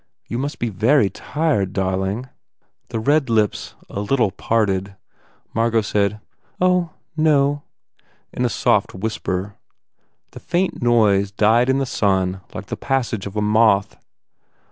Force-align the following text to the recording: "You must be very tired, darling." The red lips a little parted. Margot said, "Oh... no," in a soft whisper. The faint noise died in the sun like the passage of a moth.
"You 0.27 0.39
must 0.39 0.57
be 0.57 0.69
very 0.69 1.11
tired, 1.11 1.73
darling." 1.73 2.27
The 2.89 2.99
red 2.99 3.29
lips 3.29 3.75
a 3.87 3.99
little 3.99 4.31
parted. 4.31 4.95
Margot 5.53 5.81
said, 5.83 6.19
"Oh... 6.59 6.89
no," 7.15 7.61
in 8.33 8.43
a 8.43 8.49
soft 8.49 8.95
whisper. 8.95 9.57
The 10.31 10.39
faint 10.39 10.81
noise 10.81 11.29
died 11.31 11.69
in 11.69 11.77
the 11.77 11.85
sun 11.85 12.41
like 12.51 12.65
the 12.65 12.75
passage 12.77 13.27
of 13.27 13.35
a 13.35 13.43
moth. 13.43 13.95